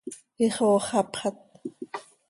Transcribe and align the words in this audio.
Ixooxapxat. 0.45 1.37